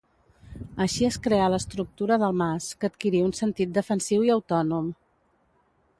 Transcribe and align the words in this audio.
Així 0.85 1.05
es 1.09 1.17
creà 1.27 1.49
l'estructura 1.55 2.17
del 2.23 2.33
mas, 2.39 2.71
que 2.81 2.91
adquirí 2.93 3.23
un 3.27 3.37
sentit 3.43 3.77
defensiu 3.79 4.29
i 4.29 4.37
autònom. 4.37 4.93